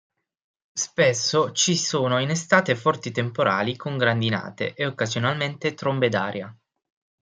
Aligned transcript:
Spesso 0.73 1.51
ci 1.51 1.77
sono 1.77 2.19
in 2.19 2.31
estate 2.31 2.75
forti 2.75 3.11
temporali 3.11 3.75
con 3.75 3.99
grandinate 3.99 4.73
e 4.73 4.87
occasionalmente 4.87 5.75
trombe 5.75 6.09
d'aria. 6.09 6.57